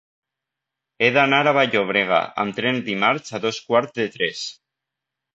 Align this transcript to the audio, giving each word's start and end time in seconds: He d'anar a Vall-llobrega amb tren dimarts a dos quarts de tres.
He 1.01 1.09
d'anar 1.17 1.41
a 1.49 1.51
Vall-llobrega 1.57 2.21
amb 2.43 2.57
tren 2.59 2.79
dimarts 2.87 3.35
a 3.39 3.41
dos 3.43 3.59
quarts 3.67 3.95
de 3.99 4.07
tres. 4.15 4.41